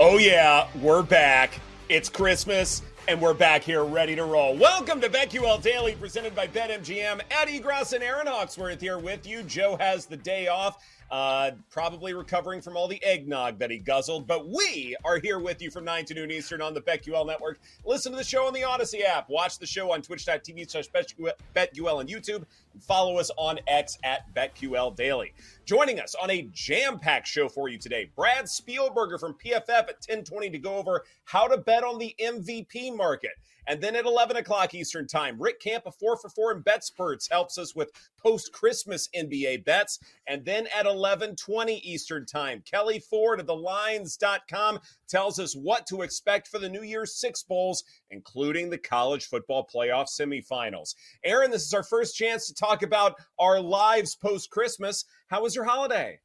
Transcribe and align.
Oh, 0.00 0.16
yeah, 0.16 0.68
we're 0.80 1.02
back. 1.02 1.58
It's 1.88 2.08
Christmas, 2.08 2.82
and 3.08 3.20
we're 3.20 3.34
back 3.34 3.64
here 3.64 3.82
ready 3.82 4.14
to 4.14 4.22
roll. 4.22 4.56
Welcome 4.56 5.00
to 5.00 5.08
BetQL 5.08 5.60
Daily, 5.60 5.96
presented 5.96 6.36
by 6.36 6.46
BetMGM. 6.46 7.20
Ed 7.32 7.48
Egros 7.48 7.92
and 7.92 8.04
Erin 8.04 8.28
Hawksworth 8.28 8.80
here 8.80 9.00
with 9.00 9.26
you. 9.26 9.42
Joe 9.42 9.76
has 9.80 10.06
the 10.06 10.16
day 10.16 10.46
off, 10.46 10.84
uh, 11.10 11.50
probably 11.68 12.14
recovering 12.14 12.60
from 12.60 12.76
all 12.76 12.86
the 12.86 13.02
eggnog 13.02 13.58
that 13.58 13.72
he 13.72 13.78
guzzled, 13.78 14.28
but 14.28 14.48
we 14.48 14.94
are 15.04 15.18
here 15.18 15.40
with 15.40 15.60
you 15.60 15.68
from 15.68 15.84
9 15.84 16.04
to 16.04 16.14
noon 16.14 16.30
Eastern 16.30 16.62
on 16.62 16.74
the 16.74 16.80
BetQL 16.80 17.26
network. 17.26 17.58
Listen 17.84 18.12
to 18.12 18.18
the 18.18 18.22
show 18.22 18.46
on 18.46 18.52
the 18.52 18.60
Audacy 18.60 19.02
app. 19.02 19.28
Watch 19.28 19.58
the 19.58 19.66
show 19.66 19.90
on 19.90 20.00
twitch.tv 20.00 20.70
slash 20.70 20.86
BetQL 20.90 22.00
and 22.00 22.08
YouTube. 22.08 22.44
And 22.78 22.84
follow 22.84 23.16
us 23.16 23.32
on 23.36 23.58
X 23.66 23.98
at 24.04 24.32
BetQL 24.36 24.94
Daily. 24.94 25.34
Joining 25.64 25.98
us 25.98 26.14
on 26.14 26.30
a 26.30 26.48
jam-packed 26.52 27.26
show 27.26 27.48
for 27.48 27.68
you 27.68 27.76
today, 27.76 28.08
Brad 28.14 28.44
Spielberger 28.44 29.18
from 29.18 29.34
PFF 29.34 29.68
at 29.68 29.98
1020 30.06 30.50
to 30.50 30.58
go 30.58 30.76
over 30.76 31.02
how 31.24 31.48
to 31.48 31.58
bet 31.58 31.82
on 31.82 31.98
the 31.98 32.14
MVP 32.22 32.96
market. 32.96 33.32
And 33.66 33.82
then 33.82 33.96
at 33.96 34.06
11 34.06 34.38
o'clock 34.38 34.74
Eastern 34.74 35.06
Time, 35.06 35.36
Rick 35.38 35.60
Camp, 35.60 35.84
a 35.86 35.92
4 35.92 36.16
for 36.16 36.30
4 36.30 36.52
in 36.52 36.62
BetSperts, 36.62 37.30
helps 37.30 37.58
us 37.58 37.74
with 37.74 37.90
post-Christmas 38.16 39.08
NBA 39.14 39.66
bets. 39.66 39.98
And 40.26 40.42
then 40.42 40.66
at 40.74 40.86
11.20 40.86 41.80
Eastern 41.82 42.24
Time, 42.24 42.62
Kelly 42.64 42.98
Ford 42.98 43.40
of 43.40 43.46
TheLines.com 43.46 44.78
tells 45.06 45.38
us 45.38 45.54
what 45.54 45.86
to 45.88 46.00
expect 46.00 46.48
for 46.48 46.58
the 46.58 46.68
New 46.68 46.82
Year's 46.82 47.14
Six 47.14 47.42
Bowls, 47.42 47.84
including 48.10 48.70
the 48.70 48.78
college 48.78 49.26
football 49.26 49.68
playoff 49.72 50.06
semifinals. 50.08 50.94
Erin, 51.22 51.50
this 51.50 51.66
is 51.66 51.74
our 51.74 51.82
first 51.82 52.16
chance 52.16 52.46
to 52.46 52.54
talk 52.54 52.67
about 52.72 53.14
our 53.38 53.60
lives 53.60 54.14
post-Christmas. 54.16 55.04
How 55.28 55.42
was 55.42 55.54
your 55.54 55.64
holiday? 55.64 56.20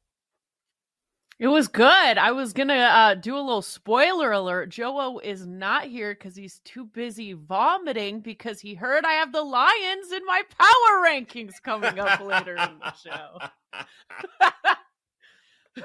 It 1.40 1.48
was 1.48 1.66
good. 1.66 1.84
I 2.16 2.30
was 2.30 2.52
gonna 2.52 2.74
uh, 2.74 3.14
do 3.16 3.34
a 3.34 3.42
little 3.42 3.60
spoiler 3.60 4.30
alert. 4.30 4.68
Joe 4.68 5.18
is 5.18 5.44
not 5.44 5.86
here 5.86 6.14
because 6.14 6.36
he's 6.36 6.60
too 6.64 6.84
busy 6.86 7.32
vomiting 7.32 8.20
because 8.20 8.60
he 8.60 8.74
heard 8.74 9.04
I 9.04 9.14
have 9.14 9.32
the 9.32 9.42
Lions 9.42 10.12
in 10.12 10.24
my 10.26 10.42
power 10.56 11.04
rankings 11.04 11.54
coming 11.62 11.98
up 11.98 12.20
later 12.20 12.54
in 12.54 12.78
the 12.78 12.94
show. 12.94 13.40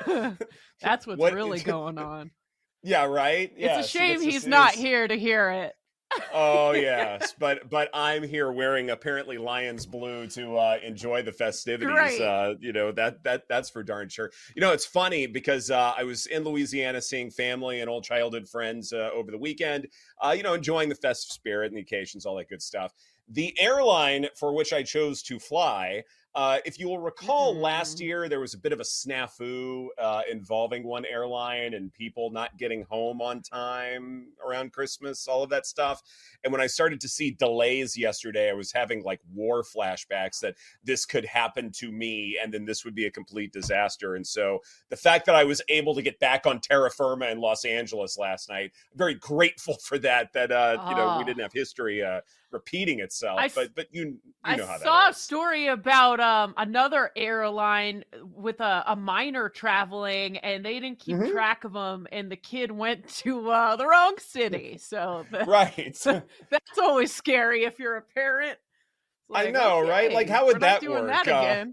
That's 0.81 1.07
what's 1.07 1.19
What- 1.19 1.33
really 1.33 1.59
going 1.61 1.97
on. 1.97 2.31
Yeah, 2.81 3.03
right. 3.07 3.51
Yeah, 3.57 3.79
it's 3.79 3.87
a 3.87 3.91
shame 3.91 4.15
this 4.19 4.23
he's 4.23 4.35
is- 4.43 4.47
not 4.47 4.71
here 4.71 5.05
to 5.05 5.15
hear 5.19 5.49
it. 5.49 5.73
Oh 6.33 6.71
yes, 6.75 7.33
but 7.37 7.69
but 7.69 7.89
I'm 7.93 8.23
here 8.23 8.51
wearing 8.51 8.89
apparently 8.89 9.37
Lions 9.37 9.85
blue 9.85 10.27
to 10.27 10.57
uh, 10.57 10.77
enjoy 10.83 11.21
the 11.21 11.31
festivities. 11.31 11.95
Right. 11.95 12.21
Uh, 12.21 12.55
you 12.59 12.73
know 12.73 12.91
that 12.91 13.23
that 13.23 13.47
that's 13.47 13.69
for 13.69 13.83
darn 13.83 14.09
sure. 14.09 14.31
You 14.55 14.61
know 14.61 14.71
it's 14.71 14.85
funny 14.85 15.27
because 15.27 15.71
uh, 15.71 15.93
I 15.97 16.03
was 16.03 16.25
in 16.27 16.43
Louisiana 16.43 17.01
seeing 17.01 17.29
family 17.29 17.81
and 17.81 17.89
old 17.89 18.03
childhood 18.03 18.47
friends 18.47 18.93
uh, 18.93 19.09
over 19.13 19.31
the 19.31 19.37
weekend. 19.37 19.87
Uh, 20.21 20.33
you 20.35 20.43
know, 20.43 20.53
enjoying 20.53 20.89
the 20.89 20.95
festive 20.95 21.31
spirit 21.31 21.67
and 21.67 21.77
the 21.77 21.81
occasions, 21.81 22.25
all 22.25 22.35
that 22.35 22.49
good 22.49 22.61
stuff. 22.61 22.93
The 23.29 23.53
airline 23.59 24.27
for 24.35 24.53
which 24.53 24.73
I 24.73 24.83
chose 24.83 25.21
to 25.23 25.39
fly. 25.39 26.03
Uh, 26.35 26.59
if 26.63 26.77
you 26.79 26.87
will 26.87 26.99
recall, 26.99 27.59
last 27.59 27.99
Mhm. 27.99 28.03
year 28.03 28.29
there 28.29 28.39
was 28.39 28.53
a 28.53 28.57
bit 28.57 28.71
of 28.71 28.79
a 28.79 28.83
snafu 28.83 29.87
uh, 29.97 30.21
involving 30.29 30.83
one 30.83 31.03
airline 31.05 31.73
and 31.73 31.91
people 31.91 32.29
not 32.29 32.55
getting 32.55 32.83
home 32.83 33.19
on 33.19 33.41
time 33.41 34.27
around 34.45 34.71
Christmas, 34.71 35.27
all 35.27 35.41
of 35.41 35.49
that 35.49 35.65
stuff. 35.65 36.03
And 36.43 36.53
when 36.53 36.61
I 36.61 36.67
started 36.67 37.01
to 37.01 37.09
see 37.09 37.31
delays 37.31 37.97
yesterday, 37.97 38.47
I 38.49 38.53
was 38.53 38.71
having 38.71 39.01
like 39.03 39.19
war 39.33 39.63
flashbacks 39.63 40.39
that 40.41 40.55
this 40.83 41.03
could 41.03 41.25
happen 41.25 41.71
to 41.77 41.91
me 41.91 42.37
and 42.41 42.53
then 42.53 42.63
this 42.65 42.85
would 42.85 42.93
be 42.95 43.05
a 43.07 43.11
complete 43.11 43.51
disaster. 43.51 44.13
And 44.13 44.25
so 44.25 44.59
the 44.89 44.97
fact 44.97 45.25
that 45.25 45.35
I 45.35 45.43
was 45.43 45.63
able 45.67 45.95
to 45.95 46.01
get 46.03 46.19
back 46.19 46.45
on 46.45 46.61
terra 46.61 46.91
firma 46.91 47.25
in 47.27 47.39
Los 47.39 47.65
Angeles 47.65 48.19
last 48.19 48.49
night, 48.49 48.71
I'm 48.91 48.97
very 48.99 49.15
grateful 49.15 49.77
for 49.83 49.97
that, 49.99 50.31
that, 50.33 50.51
uh, 50.51 50.77
you 50.85 50.93
know, 50.93 51.09
we 51.09 51.23
Oh. 51.23 51.23
didn't 51.23 51.41
have 51.41 51.53
history 51.53 52.03
uh, 52.03 52.21
repeating 52.51 52.99
itself. 52.99 53.39
I 53.39 53.47
but, 53.49 53.75
but 53.75 53.87
you, 53.91 54.01
you 54.01 54.17
I 54.43 54.57
know 54.57 54.65
how 54.65 54.77
that 54.77 54.83
saw 54.83 55.09
a 55.09 55.13
story 55.13 55.67
about 55.67 56.19
um 56.19 56.53
another 56.57 57.11
airline 57.15 58.03
with 58.23 58.59
a, 58.59 58.83
a 58.87 58.95
minor 58.95 59.49
traveling 59.49 60.37
and 60.37 60.65
they 60.65 60.79
didn't 60.79 60.99
keep 60.99 61.17
Mhm. 61.17 61.31
track 61.31 61.63
of 61.63 61.75
him 61.75 62.07
and 62.11 62.31
the 62.31 62.35
kid 62.35 62.71
went 62.71 63.07
to 63.19 63.49
uh, 63.51 63.75
the 63.75 63.85
wrong 63.87 64.15
city. 64.19 64.77
So 64.89 65.25
the, 65.29 65.45
Right. 65.45 65.95
that's 66.49 66.77
always 66.81 67.13
scary 67.13 67.63
if 67.65 67.79
you're 67.79 67.97
a 67.97 68.01
parent. 68.01 68.57
It's 69.29 69.35
I 69.37 69.43
like, 69.45 69.53
know, 69.53 69.81
right? 69.81 70.11
Like, 70.11 70.29
how 70.29 70.45
would 70.47 70.59
that 70.61 70.83
work? 70.87 71.07
That 71.07 71.27
Uh. 71.27 71.65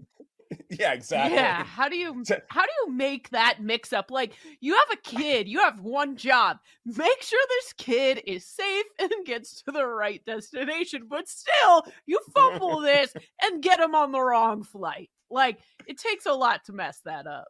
yeah, 0.69 0.93
exactly. 0.93 1.35
Yeah, 1.35 1.63
how 1.63 1.89
do 1.89 1.97
you 1.97 2.23
how 2.49 2.61
do 2.61 2.71
you 2.85 2.91
make 2.91 3.29
that 3.29 3.61
mix 3.61 3.93
up? 3.93 4.11
Like 4.11 4.33
you 4.59 4.75
have 4.75 4.97
a 4.97 5.01
kid, 5.01 5.47
you 5.47 5.59
have 5.59 5.79
one 5.79 6.15
job. 6.15 6.57
Make 6.85 7.21
sure 7.21 7.39
this 7.49 7.73
kid 7.73 8.21
is 8.25 8.45
safe 8.45 8.85
and 8.99 9.25
gets 9.25 9.61
to 9.63 9.71
the 9.71 9.85
right 9.85 10.23
destination, 10.25 11.03
but 11.09 11.27
still 11.27 11.85
you 12.05 12.19
fumble 12.33 12.81
this 12.81 13.13
and 13.41 13.63
get 13.63 13.79
him 13.79 13.95
on 13.95 14.11
the 14.11 14.21
wrong 14.21 14.63
flight. 14.63 15.09
Like 15.29 15.59
it 15.87 15.97
takes 15.97 16.25
a 16.25 16.33
lot 16.33 16.65
to 16.65 16.73
mess 16.73 16.99
that 17.05 17.27
up. 17.27 17.47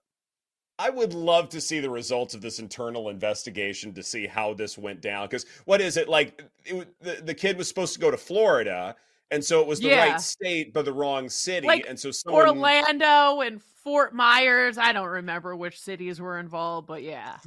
I 0.79 0.91
would 0.91 1.13
love 1.13 1.49
to 1.49 1.61
see 1.61 1.79
the 1.79 1.89
results 1.89 2.35
of 2.35 2.41
this 2.41 2.59
internal 2.59 3.09
investigation 3.09 3.93
to 3.95 4.03
see 4.03 4.27
how 4.27 4.53
this 4.53 4.77
went 4.77 5.01
down. 5.01 5.25
Because 5.25 5.45
what 5.65 5.81
is 5.81 5.97
it 5.97 6.07
like? 6.07 6.43
It, 6.65 6.87
the, 7.01 7.21
the 7.23 7.33
kid 7.33 7.57
was 7.57 7.67
supposed 7.67 7.95
to 7.95 7.99
go 7.99 8.11
to 8.11 8.17
Florida, 8.17 8.95
and 9.31 9.43
so 9.43 9.61
it 9.61 9.67
was 9.67 9.79
the 9.79 9.87
Yeah. 9.89 10.11
right 10.11 10.21
state 10.21 10.73
but 10.73 10.85
the 10.85 10.93
wrong 10.93 11.29
city, 11.29 11.67
Like, 11.67 11.85
and 11.87 11.99
so 11.99 12.11
someone, 12.11 12.47
Orlando 12.47 13.41
and 13.41 13.61
Fort 13.61 14.13
Myers, 14.13 14.77
I 14.77 14.91
don't 14.91 15.07
remember 15.07 15.55
which 15.55 15.79
cities 15.79 16.19
were 16.19 16.39
involved, 16.39 16.87
but 16.87 17.03
yeah. 17.03 17.37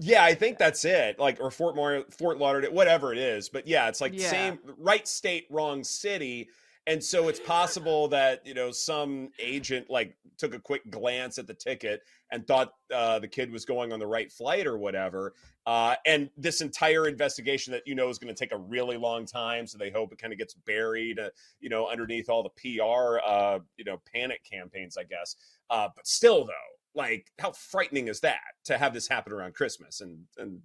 Yeah, 0.00 0.24
I 0.24 0.34
think 0.34 0.58
that. 0.58 0.66
that's 0.66 0.84
it. 0.84 1.18
Like 1.18 1.40
or 1.40 1.50
Fort 1.50 1.74
Mar- 1.76 2.04
Fort 2.10 2.38
Lauderdale, 2.38 2.72
whatever 2.72 3.12
it 3.12 3.18
is. 3.18 3.48
But 3.48 3.66
yeah, 3.66 3.88
it's 3.88 4.00
like 4.00 4.12
Yeah. 4.14 4.28
same 4.30 4.58
right 4.78 5.06
state, 5.08 5.46
wrong 5.50 5.84
city. 5.84 6.48
And 6.86 7.02
so 7.02 7.28
it's 7.28 7.40
possible 7.40 8.06
that, 8.08 8.46
you 8.46 8.54
know, 8.54 8.70
some 8.70 9.30
agent 9.40 9.90
like 9.90 10.16
took 10.38 10.54
a 10.54 10.58
quick 10.58 10.88
glance 10.90 11.38
at 11.38 11.46
the 11.46 11.54
ticket 11.54 12.02
and 12.30 12.46
thought 12.46 12.74
uh, 12.94 13.18
the 13.18 13.28
kid 13.28 13.50
was 13.50 13.64
going 13.64 13.92
on 13.92 13.98
the 13.98 14.06
right 14.06 14.30
flight 14.30 14.66
or 14.66 14.78
whatever. 14.78 15.34
Uh, 15.66 15.96
and 16.06 16.30
this 16.36 16.60
entire 16.60 17.08
investigation 17.08 17.72
that 17.72 17.82
you 17.86 17.96
know 17.96 18.08
is 18.08 18.18
going 18.18 18.32
to 18.32 18.38
take 18.38 18.52
a 18.52 18.56
really 18.56 18.96
long 18.96 19.26
time, 19.26 19.66
so 19.66 19.76
they 19.76 19.90
hope 19.90 20.12
it 20.12 20.18
kind 20.18 20.32
of 20.32 20.38
gets 20.38 20.54
buried, 20.54 21.18
uh, 21.18 21.28
you 21.58 21.68
know, 21.68 21.88
underneath 21.88 22.28
all 22.28 22.44
the 22.44 22.50
PR, 22.50 23.18
uh, 23.26 23.58
you 23.76 23.84
know, 23.84 24.00
panic 24.12 24.40
campaigns, 24.48 24.96
I 24.96 25.02
guess. 25.02 25.34
Uh, 25.68 25.88
but 25.94 26.06
still, 26.06 26.44
though, 26.44 26.52
like, 26.94 27.32
how 27.40 27.50
frightening 27.50 28.06
is 28.06 28.20
that 28.20 28.38
to 28.64 28.78
have 28.78 28.94
this 28.94 29.08
happen 29.08 29.32
around 29.32 29.54
Christmas? 29.54 30.02
And 30.02 30.18
and 30.38 30.60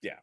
yeah, 0.00 0.20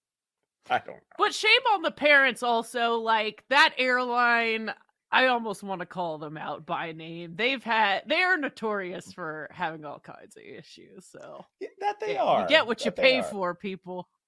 I 0.70 0.78
don't 0.78 0.96
know. 0.96 1.16
But 1.16 1.32
shame 1.32 1.50
on 1.72 1.80
the 1.80 1.90
parents 1.90 2.42
also. 2.42 2.96
Like 2.96 3.44
that 3.48 3.72
airline, 3.78 4.74
I 5.12 5.26
almost 5.26 5.62
want 5.62 5.80
to 5.80 5.86
call 5.86 6.18
them 6.18 6.36
out 6.36 6.66
by 6.66 6.92
name. 6.92 7.34
They've 7.34 7.62
had 7.62 8.02
they 8.06 8.22
are 8.22 8.36
notorious 8.36 9.12
for 9.12 9.48
having 9.52 9.84
all 9.84 9.98
kinds 9.98 10.36
of 10.36 10.42
issues. 10.42 11.06
So 11.10 11.44
Yeah, 11.60 11.68
that 11.80 11.96
they 12.00 12.14
yeah, 12.14 12.22
are. 12.22 12.42
you 12.42 12.48
get 12.48 12.66
what 12.66 12.84
you 12.84 12.90
That 12.90 12.96
they 12.96 13.20
pay 13.20 13.22
for, 13.22 13.54
people. 13.54 14.08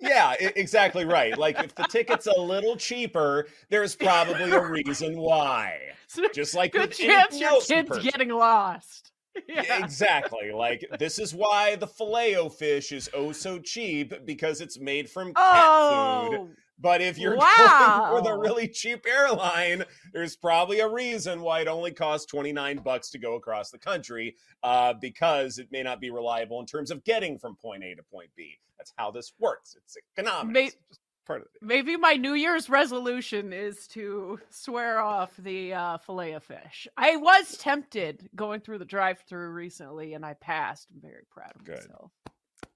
Yeah, 0.00 0.34
exactly 0.40 1.04
right. 1.04 1.38
Like 1.38 1.58
if 1.60 1.74
the 1.74 1.84
ticket's 1.84 2.26
a 2.26 2.38
little 2.38 2.76
cheaper, 2.76 3.46
there's 3.70 3.94
probably 3.94 4.50
a 4.50 4.62
reason 4.62 5.16
why. 5.16 5.78
Just 6.34 6.54
like 6.54 6.72
Good 6.72 6.92
chance 6.92 7.40
your 7.40 7.60
kid's 7.60 7.98
getting 7.98 8.30
lost. 8.30 9.12
Yeah. 9.48 9.84
exactly. 9.84 10.50
Like 10.52 10.84
this 10.98 11.20
is 11.20 11.32
why 11.32 11.76
the 11.76 11.86
filet 11.86 12.36
fish 12.48 12.90
is 12.90 13.08
oh 13.14 13.30
so 13.30 13.60
cheap 13.60 14.12
because 14.26 14.60
it's 14.60 14.80
made 14.80 15.08
from 15.08 15.28
cat 15.28 15.36
oh, 15.36 16.28
food. 16.30 16.56
But 16.80 17.00
if 17.00 17.18
you're 17.18 17.36
wow. 17.38 18.10
going 18.10 18.22
with 18.22 18.32
a 18.32 18.38
really 18.38 18.68
cheap 18.68 19.04
airline, 19.06 19.84
there's 20.12 20.36
probably 20.36 20.80
a 20.80 20.88
reason 20.88 21.40
why 21.40 21.60
it 21.60 21.68
only 21.68 21.92
costs 21.92 22.26
29 22.26 22.78
bucks 22.78 23.10
to 23.10 23.18
go 23.18 23.34
across 23.34 23.70
the 23.70 23.78
country 23.78 24.36
uh, 24.62 24.94
because 24.94 25.58
it 25.58 25.68
may 25.70 25.82
not 25.82 26.00
be 26.00 26.10
reliable 26.10 26.60
in 26.60 26.66
terms 26.66 26.90
of 26.90 27.04
getting 27.04 27.38
from 27.38 27.56
point 27.56 27.84
A 27.84 27.94
to 27.94 28.02
point 28.02 28.30
B. 28.36 28.58
That's 28.78 28.92
how 28.96 29.10
this 29.10 29.32
works. 29.38 29.76
It's 29.76 29.96
economics. 30.16 30.52
May- 30.52 30.70
part 31.28 31.42
of 31.42 31.48
it. 31.54 31.62
Maybe 31.62 31.96
my 31.96 32.14
New 32.14 32.32
Year's 32.32 32.68
resolution 32.68 33.52
is 33.52 33.86
to 33.88 34.40
swear 34.50 34.98
off 34.98 35.30
the 35.38 35.74
uh, 35.74 35.98
fillet 35.98 36.32
of 36.32 36.42
fish. 36.42 36.88
I 36.96 37.16
was 37.16 37.56
tempted 37.58 38.30
going 38.34 38.60
through 38.60 38.78
the 38.78 38.84
drive-through 38.84 39.50
recently, 39.50 40.14
and 40.14 40.24
I 40.24 40.34
passed. 40.34 40.88
I'm 40.92 41.00
very 41.00 41.24
proud 41.30 41.52
of 41.54 41.64
Good. 41.64 41.76
myself. 41.76 42.10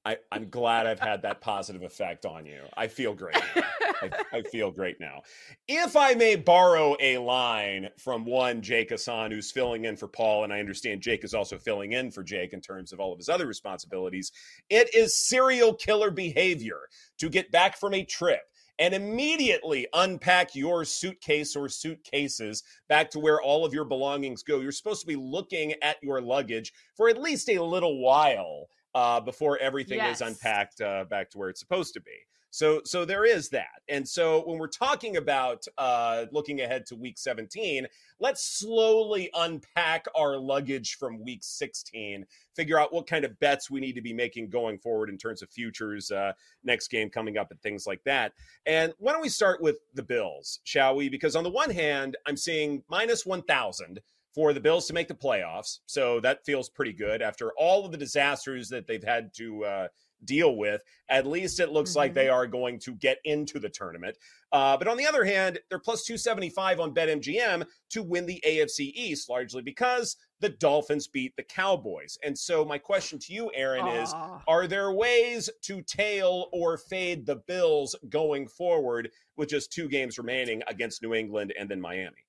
I, 0.04 0.16
am 0.32 0.50
glad 0.50 0.86
I've 0.86 0.98
had 0.98 1.22
that 1.22 1.40
positive 1.40 1.82
effect 1.82 2.26
on 2.26 2.44
you. 2.44 2.62
I 2.76 2.88
feel 2.88 3.14
great. 3.14 3.36
I, 3.36 4.10
I, 4.32 4.42
feel 4.42 4.72
great 4.72 4.98
now. 4.98 5.22
If 5.68 5.94
I 5.96 6.14
may 6.14 6.34
borrow 6.34 6.96
a 6.98 7.18
line 7.18 7.88
from 7.98 8.24
one 8.24 8.62
Jake 8.62 8.90
Hassan, 8.90 9.30
who's 9.30 9.52
filling 9.52 9.84
in 9.84 9.96
for 9.96 10.08
Paul, 10.08 10.42
and 10.42 10.52
I 10.52 10.58
understand 10.58 11.02
Jake 11.02 11.22
is 11.22 11.34
also 11.34 11.56
filling 11.56 11.92
in 11.92 12.10
for 12.10 12.24
Jake 12.24 12.52
in 12.52 12.60
terms 12.60 12.92
of 12.92 12.98
all 12.98 13.12
of 13.12 13.18
his 13.18 13.28
other 13.28 13.46
responsibilities, 13.46 14.32
it 14.68 14.92
is 14.92 15.28
serial 15.28 15.72
killer 15.72 16.10
behavior 16.10 16.80
to 17.18 17.28
get 17.28 17.52
back 17.52 17.78
from 17.78 17.94
a 17.94 18.04
trip 18.04 18.42
and 18.80 18.94
immediately 18.94 19.86
unpack 19.92 20.56
your 20.56 20.84
suitcase 20.84 21.54
or 21.54 21.68
suitcases 21.68 22.64
back 22.88 23.10
to 23.10 23.20
where 23.20 23.40
all 23.40 23.64
of 23.64 23.72
your 23.72 23.84
belongings 23.84 24.42
go. 24.42 24.58
You're 24.58 24.72
supposed 24.72 25.02
to 25.02 25.06
be 25.06 25.14
looking 25.14 25.74
at 25.82 25.98
your 26.02 26.20
luggage 26.20 26.72
for 26.96 27.08
at 27.08 27.20
least 27.20 27.48
a 27.48 27.62
little 27.62 28.00
while 28.00 28.66
uh, 28.94 29.20
before 29.20 29.58
everything 29.58 29.98
yes. 29.98 30.16
is 30.16 30.28
unpacked 30.28 30.80
uh, 30.80 31.04
back 31.04 31.30
to 31.30 31.38
where 31.38 31.48
it's 31.48 31.60
supposed 31.60 31.94
to 31.94 32.00
be. 32.00 32.12
So, 32.54 32.82
so 32.84 33.06
there 33.06 33.24
is 33.24 33.48
that. 33.48 33.80
And 33.88 34.06
so 34.06 34.42
when 34.42 34.58
we're 34.58 34.66
talking 34.68 35.16
about 35.16 35.64
uh, 35.78 36.26
looking 36.32 36.60
ahead 36.60 36.84
to 36.88 36.96
week 36.96 37.16
17, 37.16 37.86
let's 38.20 38.58
slowly 38.58 39.30
unpack 39.32 40.04
our 40.14 40.36
luggage 40.36 40.98
from 41.00 41.24
week 41.24 41.40
16, 41.42 42.26
figure 42.54 42.78
out 42.78 42.92
what 42.92 43.06
kind 43.06 43.24
of 43.24 43.40
bets 43.40 43.70
we 43.70 43.80
need 43.80 43.94
to 43.94 44.02
be 44.02 44.12
making 44.12 44.50
going 44.50 44.78
forward 44.78 45.08
in 45.08 45.16
terms 45.16 45.40
of 45.40 45.48
futures, 45.48 46.10
uh, 46.10 46.32
next 46.62 46.88
game 46.88 47.08
coming 47.08 47.38
up, 47.38 47.50
and 47.50 47.60
things 47.62 47.86
like 47.86 48.04
that. 48.04 48.34
And 48.66 48.92
why 48.98 49.12
don't 49.12 49.22
we 49.22 49.30
start 49.30 49.62
with 49.62 49.78
the 49.94 50.02
Bills, 50.02 50.60
shall 50.62 50.94
we? 50.94 51.08
Because 51.08 51.34
on 51.34 51.44
the 51.44 51.50
one 51.50 51.70
hand, 51.70 52.18
I'm 52.26 52.36
seeing 52.36 52.82
minus 52.90 53.24
1,000 53.24 54.00
for 54.34 54.52
the 54.52 54.60
Bills 54.60 54.86
to 54.86 54.94
make 54.94 55.08
the 55.08 55.14
playoffs. 55.14 55.80
So 55.86 56.20
that 56.20 56.44
feels 56.44 56.68
pretty 56.68 56.92
good 56.92 57.22
after 57.22 57.52
all 57.58 57.84
of 57.84 57.92
the 57.92 57.98
disasters 57.98 58.68
that 58.70 58.86
they've 58.86 59.04
had 59.04 59.32
to 59.34 59.64
uh, 59.64 59.88
deal 60.24 60.56
with. 60.56 60.82
At 61.08 61.26
least 61.26 61.60
it 61.60 61.72
looks 61.72 61.90
mm-hmm. 61.90 61.98
like 61.98 62.14
they 62.14 62.28
are 62.28 62.46
going 62.46 62.78
to 62.80 62.94
get 62.94 63.18
into 63.24 63.58
the 63.58 63.68
tournament. 63.68 64.16
Uh, 64.50 64.76
but 64.76 64.88
on 64.88 64.96
the 64.96 65.06
other 65.06 65.24
hand, 65.24 65.58
they're 65.68 65.78
plus 65.78 66.04
275 66.04 66.80
on 66.80 66.94
BetMGM 66.94 67.64
to 67.90 68.02
win 68.02 68.26
the 68.26 68.42
AFC 68.46 68.92
East, 68.94 69.28
largely 69.28 69.62
because 69.62 70.16
the 70.40 70.50
Dolphins 70.50 71.08
beat 71.08 71.34
the 71.36 71.42
Cowboys. 71.42 72.18
And 72.22 72.36
so, 72.36 72.64
my 72.64 72.78
question 72.78 73.18
to 73.20 73.32
you, 73.32 73.50
Erin, 73.54 73.84
Aww. 73.84 74.02
is 74.02 74.14
Are 74.46 74.66
there 74.66 74.92
ways 74.92 75.48
to 75.62 75.82
tail 75.82 76.48
or 76.52 76.76
fade 76.76 77.24
the 77.26 77.36
Bills 77.36 77.94
going 78.08 78.46
forward 78.46 79.10
with 79.36 79.48
just 79.48 79.72
two 79.72 79.88
games 79.88 80.18
remaining 80.18 80.62
against 80.66 81.02
New 81.02 81.14
England 81.14 81.54
and 81.58 81.70
then 81.70 81.80
Miami? 81.80 82.26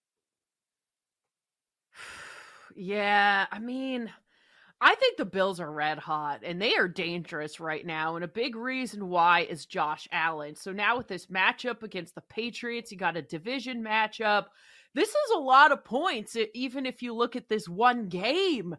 Yeah, 2.75 3.45
I 3.51 3.59
mean, 3.59 4.11
I 4.81 4.95
think 4.95 5.17
the 5.17 5.25
Bills 5.25 5.59
are 5.59 5.71
red 5.71 5.97
hot 5.97 6.41
and 6.43 6.61
they 6.61 6.75
are 6.75 6.87
dangerous 6.87 7.59
right 7.59 7.85
now. 7.85 8.15
And 8.15 8.25
a 8.25 8.27
big 8.27 8.55
reason 8.55 9.07
why 9.07 9.41
is 9.41 9.65
Josh 9.65 10.07
Allen. 10.11 10.55
So 10.55 10.71
now 10.71 10.97
with 10.97 11.07
this 11.07 11.27
matchup 11.27 11.83
against 11.83 12.15
the 12.15 12.21
Patriots, 12.21 12.91
you 12.91 12.97
got 12.97 13.15
a 13.17 13.21
division 13.21 13.83
matchup. 13.83 14.47
This 14.93 15.09
is 15.09 15.31
a 15.35 15.39
lot 15.39 15.71
of 15.71 15.85
points, 15.85 16.35
even 16.53 16.85
if 16.85 17.01
you 17.01 17.13
look 17.13 17.35
at 17.35 17.49
this 17.49 17.69
one 17.69 18.09
game. 18.09 18.75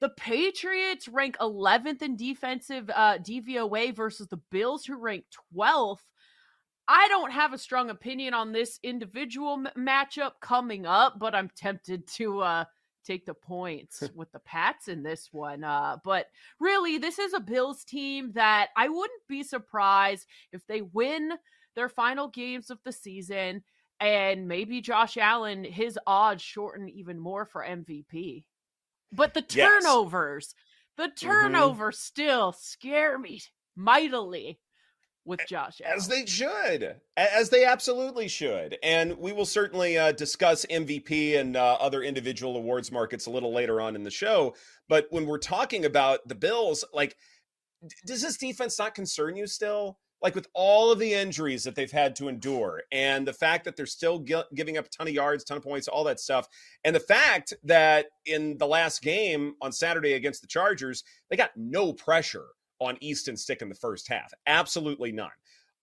The 0.00 0.10
Patriots 0.10 1.08
rank 1.08 1.36
11th 1.40 2.02
in 2.02 2.16
defensive 2.16 2.90
uh, 2.94 3.18
DVOA 3.18 3.94
versus 3.94 4.28
the 4.28 4.40
Bills, 4.50 4.84
who 4.84 4.96
rank 4.96 5.24
12th. 5.54 6.00
I 6.88 7.06
don't 7.08 7.30
have 7.30 7.52
a 7.52 7.58
strong 7.58 7.90
opinion 7.90 8.34
on 8.34 8.52
this 8.52 8.78
individual 8.82 9.54
m- 9.54 9.68
matchup 9.76 10.32
coming 10.40 10.86
up, 10.86 11.18
but 11.18 11.34
I'm 11.34 11.50
tempted 11.54 12.06
to 12.14 12.40
uh, 12.40 12.64
take 13.02 13.26
the 13.26 13.34
points 13.34 14.02
with 14.14 14.30
the 14.32 14.38
Pats 14.40 14.88
in 14.88 15.02
this 15.02 15.28
one. 15.32 15.64
Uh, 15.64 15.96
but 16.04 16.26
really, 16.60 16.98
this 16.98 17.18
is 17.18 17.34
a 17.34 17.40
Bills 17.40 17.84
team 17.84 18.32
that 18.32 18.68
I 18.76 18.88
wouldn't 18.88 19.26
be 19.28 19.42
surprised 19.42 20.26
if 20.52 20.66
they 20.66 20.82
win 20.82 21.32
their 21.74 21.88
final 21.88 22.28
games 22.28 22.70
of 22.70 22.78
the 22.84 22.92
season 22.92 23.62
and 24.02 24.48
maybe 24.48 24.80
Josh 24.80 25.16
Allen, 25.16 25.62
his 25.62 25.96
odds 26.08 26.42
shorten 26.42 26.88
even 26.88 27.20
more 27.20 27.46
for 27.46 27.64
MVP. 27.64 28.42
But 29.12 29.32
the 29.32 29.42
turnovers, 29.42 30.54
yes. 30.98 31.08
the 31.08 31.26
turnovers 31.26 31.96
mm-hmm. 31.96 32.00
still 32.00 32.52
scare 32.52 33.16
me 33.16 33.40
mightily 33.76 34.58
with 35.24 35.40
Josh 35.48 35.80
Allen. 35.84 35.96
As 35.96 36.08
they 36.08 36.26
should, 36.26 36.96
as 37.16 37.50
they 37.50 37.64
absolutely 37.64 38.28
should. 38.28 38.76
And 38.82 39.18
we 39.18 39.32
will 39.32 39.46
certainly 39.46 39.96
uh, 39.96 40.12
discuss 40.12 40.66
MVP 40.66 41.38
and 41.38 41.56
uh, 41.56 41.76
other 41.80 42.02
individual 42.02 42.56
awards 42.56 42.90
markets 42.90 43.26
a 43.26 43.30
little 43.30 43.52
later 43.52 43.80
on 43.80 43.94
in 43.94 44.02
the 44.02 44.10
show. 44.10 44.54
But 44.88 45.06
when 45.10 45.26
we're 45.26 45.38
talking 45.38 45.84
about 45.84 46.26
the 46.26 46.34
Bills, 46.34 46.84
like, 46.92 47.16
does 48.06 48.22
this 48.22 48.36
defense 48.36 48.78
not 48.78 48.94
concern 48.94 49.36
you 49.36 49.46
still? 49.46 49.98
Like 50.20 50.36
with 50.36 50.46
all 50.54 50.92
of 50.92 51.00
the 51.00 51.14
injuries 51.14 51.64
that 51.64 51.74
they've 51.74 51.90
had 51.90 52.14
to 52.16 52.28
endure, 52.28 52.82
and 52.92 53.26
the 53.26 53.32
fact 53.32 53.64
that 53.64 53.76
they're 53.76 53.86
still 53.86 54.20
giving 54.54 54.78
up 54.78 54.86
a 54.86 54.88
ton 54.88 55.08
of 55.08 55.12
yards, 55.12 55.42
ton 55.42 55.56
of 55.56 55.64
points, 55.64 55.88
all 55.88 56.04
that 56.04 56.20
stuff, 56.20 56.46
and 56.84 56.94
the 56.94 57.00
fact 57.00 57.52
that 57.64 58.06
in 58.24 58.56
the 58.58 58.66
last 58.66 59.02
game 59.02 59.54
on 59.60 59.72
Saturday 59.72 60.12
against 60.12 60.40
the 60.40 60.46
Chargers, 60.46 61.02
they 61.28 61.36
got 61.36 61.50
no 61.56 61.92
pressure 61.92 62.46
on 62.84 62.98
Easton 63.00 63.36
Stick 63.36 63.62
in 63.62 63.68
the 63.68 63.74
first 63.74 64.08
half. 64.08 64.32
Absolutely 64.46 65.12
none. 65.12 65.30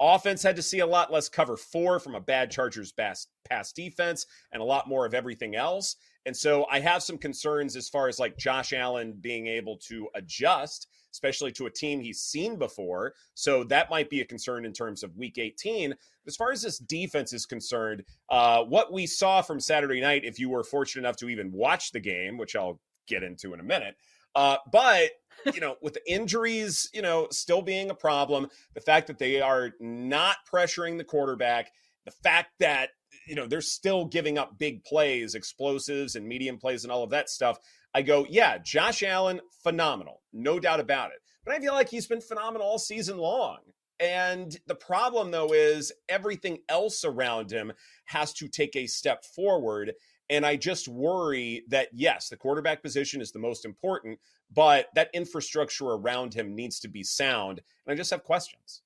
Offense 0.01 0.41
had 0.41 0.55
to 0.55 0.61
see 0.61 0.79
a 0.79 0.87
lot 0.87 1.11
less 1.11 1.27
cover 1.27 1.57
four 1.57 1.99
from 1.99 2.15
a 2.15 2.21
bad 2.21 2.51
Chargers 2.51 2.93
pass 2.93 3.73
defense 3.73 4.25
and 4.53 4.61
a 4.61 4.65
lot 4.65 4.87
more 4.87 5.05
of 5.05 5.13
everything 5.13 5.55
else. 5.55 5.97
And 6.25 6.35
so 6.35 6.65
I 6.71 6.79
have 6.79 7.03
some 7.03 7.17
concerns 7.17 7.75
as 7.75 7.89
far 7.89 8.07
as 8.07 8.19
like 8.19 8.37
Josh 8.37 8.71
Allen 8.71 9.17
being 9.19 9.47
able 9.47 9.77
to 9.87 10.07
adjust, 10.15 10.87
especially 11.11 11.51
to 11.53 11.65
a 11.65 11.71
team 11.71 11.99
he's 11.99 12.21
seen 12.21 12.57
before. 12.57 13.13
So 13.33 13.63
that 13.65 13.89
might 13.89 14.09
be 14.09 14.21
a 14.21 14.25
concern 14.25 14.63
in 14.63 14.71
terms 14.71 15.03
of 15.03 15.17
week 15.17 15.37
18. 15.37 15.93
As 16.27 16.35
far 16.35 16.51
as 16.51 16.61
this 16.61 16.77
defense 16.77 17.33
is 17.33 17.45
concerned, 17.45 18.03
uh, 18.29 18.63
what 18.63 18.93
we 18.93 19.05
saw 19.05 19.41
from 19.41 19.59
Saturday 19.59 19.99
night, 19.99 20.23
if 20.23 20.39
you 20.39 20.49
were 20.49 20.63
fortunate 20.63 21.01
enough 21.01 21.17
to 21.17 21.29
even 21.29 21.51
watch 21.51 21.91
the 21.91 21.99
game, 21.99 22.37
which 22.37 22.55
I'll 22.55 22.79
get 23.07 23.23
into 23.23 23.53
in 23.53 23.59
a 23.59 23.63
minute, 23.63 23.95
uh, 24.35 24.57
but 24.71 25.09
you 25.53 25.59
know, 25.59 25.75
with 25.81 25.93
the 25.93 26.11
injuries, 26.11 26.89
you 26.93 27.01
know, 27.01 27.27
still 27.31 27.61
being 27.61 27.89
a 27.89 27.95
problem, 27.95 28.47
the 28.73 28.81
fact 28.81 29.07
that 29.07 29.19
they 29.19 29.41
are 29.41 29.71
not 29.79 30.37
pressuring 30.51 30.97
the 30.97 31.03
quarterback, 31.03 31.71
the 32.05 32.11
fact 32.11 32.51
that 32.59 32.89
you 33.27 33.35
know 33.35 33.47
they're 33.47 33.61
still 33.61 34.05
giving 34.05 34.37
up 34.37 34.57
big 34.57 34.83
plays, 34.83 35.35
explosives, 35.35 36.15
and 36.15 36.27
medium 36.27 36.57
plays, 36.57 36.83
and 36.83 36.91
all 36.91 37.03
of 37.03 37.09
that 37.11 37.29
stuff. 37.29 37.59
I 37.93 38.01
go, 38.03 38.25
yeah, 38.29 38.57
Josh 38.59 39.01
Allen, 39.01 39.41
phenomenal, 39.63 40.21
no 40.31 40.59
doubt 40.59 40.79
about 40.79 41.11
it. 41.11 41.17
But 41.43 41.55
I 41.55 41.59
feel 41.59 41.73
like 41.73 41.89
he's 41.89 42.07
been 42.07 42.21
phenomenal 42.21 42.67
all 42.67 42.79
season 42.79 43.17
long. 43.17 43.59
And 43.99 44.55
the 44.67 44.75
problem, 44.75 45.31
though, 45.31 45.53
is 45.53 45.91
everything 46.07 46.59
else 46.69 47.03
around 47.03 47.51
him 47.51 47.73
has 48.05 48.31
to 48.33 48.47
take 48.47 48.75
a 48.75 48.87
step 48.87 49.25
forward. 49.25 49.93
And 50.29 50.45
I 50.45 50.55
just 50.55 50.87
worry 50.87 51.63
that, 51.69 51.89
yes, 51.91 52.29
the 52.29 52.37
quarterback 52.37 52.81
position 52.81 53.19
is 53.19 53.31
the 53.31 53.39
most 53.39 53.65
important, 53.65 54.19
but 54.53 54.87
that 54.95 55.09
infrastructure 55.13 55.85
around 55.85 56.33
him 56.33 56.55
needs 56.55 56.79
to 56.79 56.87
be 56.87 57.03
sound. 57.03 57.61
And 57.85 57.93
I 57.93 57.95
just 57.95 58.11
have 58.11 58.23
questions. 58.23 58.81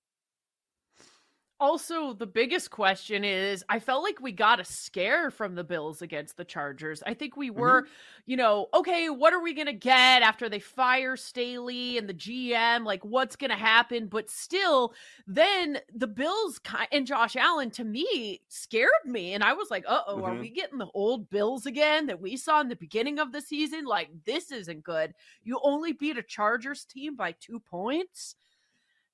Also, 1.64 2.12
the 2.12 2.28
biggest 2.28 2.72
question 2.72 3.24
is 3.24 3.64
I 3.70 3.80
felt 3.80 4.04
like 4.04 4.20
we 4.20 4.34
got 4.34 4.60
a 4.60 4.66
scare 4.66 5.32
from 5.32 5.56
the 5.56 5.64
Bills 5.64 6.02
against 6.02 6.36
the 6.36 6.44
Chargers. 6.44 7.02
I 7.08 7.14
think 7.14 7.38
we 7.38 7.52
were, 7.52 7.84
mm-hmm. 7.84 7.92
you 8.26 8.36
know, 8.36 8.68
okay, 8.74 9.10
what 9.10 9.32
are 9.32 9.42
we 9.42 9.54
going 9.54 9.68
to 9.68 9.72
get 9.72 10.24
after 10.24 10.50
they 10.50 10.60
fire 10.60 11.16
Staley 11.16 11.98
and 11.98 12.10
the 12.10 12.14
GM? 12.14 12.84
Like, 12.84 13.06
what's 13.06 13.38
going 13.38 13.50
to 13.50 13.56
happen? 13.56 14.08
But 14.08 14.30
still, 14.30 14.94
then 15.26 15.78
the 15.96 16.06
Bills 16.06 16.60
and 16.92 17.08
Josh 17.08 17.38
Allen 17.38 17.72
to 17.72 17.86
me 17.86 18.42
scared 18.50 18.90
me. 19.06 19.34
And 19.34 19.42
I 19.42 19.54
was 19.54 19.72
like, 19.72 19.86
uh 19.88 20.02
oh, 20.06 20.18
mm-hmm. 20.18 20.26
are 20.26 20.38
we 20.38 20.50
getting 20.50 20.80
the 20.80 20.92
old 20.94 21.30
Bills 21.30 21.66
again 21.66 22.08
that 22.08 22.20
we 22.20 22.36
saw 22.36 22.60
in 22.60 22.68
the 22.68 22.76
beginning 22.76 23.20
of 23.20 23.32
the 23.32 23.40
season? 23.40 23.86
Like, 23.86 24.10
this 24.26 24.52
isn't 24.52 24.84
good. 24.84 25.14
You 25.46 25.62
only 25.64 25.94
beat 25.94 26.18
a 26.18 26.24
Chargers 26.24 26.84
team 26.84 27.16
by 27.16 27.36
two 27.40 27.62
points. 27.62 28.36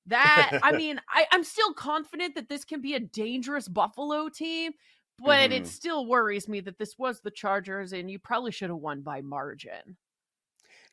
That 0.06 0.60
I 0.62 0.72
mean, 0.72 1.00
I, 1.08 1.26
I'm 1.32 1.44
still 1.44 1.72
confident 1.74 2.34
that 2.34 2.48
this 2.48 2.64
can 2.64 2.80
be 2.80 2.94
a 2.94 3.00
dangerous 3.00 3.68
Buffalo 3.68 4.28
team, 4.28 4.72
but 5.18 5.50
mm-hmm. 5.50 5.64
it 5.64 5.66
still 5.66 6.06
worries 6.06 6.48
me 6.48 6.60
that 6.60 6.78
this 6.78 6.98
was 6.98 7.20
the 7.20 7.30
Chargers 7.30 7.92
and 7.92 8.10
you 8.10 8.18
probably 8.18 8.52
should 8.52 8.70
have 8.70 8.78
won 8.78 9.02
by 9.02 9.20
margin. 9.20 9.96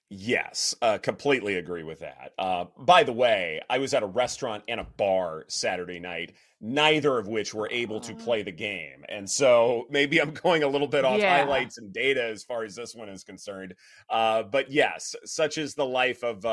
Yes, 0.10 0.74
uh, 0.82 1.00
completely 1.00 1.56
agree 1.56 1.84
with 1.84 2.00
that. 2.00 2.32
Uh, 2.40 2.66
by 2.78 3.04
the 3.04 3.12
way, 3.12 3.60
I 3.70 3.80
was 3.80 3.94
at 3.94 4.04
a 4.04 4.08
restaurant 4.08 4.64
and 4.70 4.80
a 4.80 4.86
bar 4.86 5.44
Saturday 5.50 6.00
night, 6.00 6.34
neither 6.62 7.18
of 7.18 7.28
which 7.28 7.54
were 7.54 7.70
able 7.70 8.00
to 8.00 8.16
play 8.16 8.42
the 8.42 8.54
game. 8.54 9.04
And 9.10 9.30
so 9.30 9.86
maybe 9.90 10.22
I'm 10.22 10.32
going 10.32 10.64
a 10.64 10.68
little 10.68 10.88
bit 10.88 11.04
off 11.04 11.20
Yeah. 11.20 11.38
highlights 11.38 11.78
and 11.78 11.92
data 11.92 12.24
as 12.24 12.46
far 12.46 12.64
as 12.64 12.76
this 12.76 12.96
one 12.96 13.10
is 13.10 13.26
concerned. 13.26 13.76
Uh, 14.10 14.44
but 14.44 14.72
yes, 14.72 15.14
such 15.26 15.58
is 15.58 15.74
the 15.76 15.86
life 15.86 16.24
of. 16.24 16.46